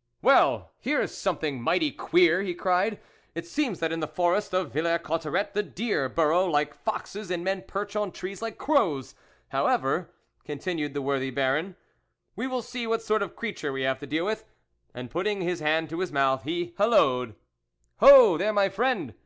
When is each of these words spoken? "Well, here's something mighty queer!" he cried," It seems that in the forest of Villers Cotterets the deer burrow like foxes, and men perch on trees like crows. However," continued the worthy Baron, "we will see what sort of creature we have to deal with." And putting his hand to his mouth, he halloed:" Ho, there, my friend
"Well, 0.20 0.72
here's 0.80 1.16
something 1.16 1.58
mighty 1.62 1.92
queer!" 1.92 2.42
he 2.42 2.52
cried," 2.52 3.00
It 3.34 3.46
seems 3.46 3.80
that 3.80 3.90
in 3.90 4.00
the 4.00 4.06
forest 4.06 4.52
of 4.52 4.70
Villers 4.74 5.00
Cotterets 5.02 5.54
the 5.54 5.62
deer 5.62 6.10
burrow 6.10 6.44
like 6.44 6.74
foxes, 6.74 7.30
and 7.30 7.42
men 7.42 7.62
perch 7.62 7.96
on 7.96 8.12
trees 8.12 8.42
like 8.42 8.58
crows. 8.58 9.14
However," 9.48 10.10
continued 10.44 10.92
the 10.92 11.00
worthy 11.00 11.30
Baron, 11.30 11.76
"we 12.36 12.46
will 12.46 12.60
see 12.60 12.86
what 12.86 13.00
sort 13.00 13.22
of 13.22 13.34
creature 13.34 13.72
we 13.72 13.80
have 13.84 13.98
to 14.00 14.06
deal 14.06 14.26
with." 14.26 14.44
And 14.92 15.10
putting 15.10 15.40
his 15.40 15.60
hand 15.60 15.88
to 15.88 16.00
his 16.00 16.12
mouth, 16.12 16.42
he 16.42 16.74
halloed:" 16.76 17.34
Ho, 18.00 18.36
there, 18.36 18.52
my 18.52 18.68
friend 18.68 19.14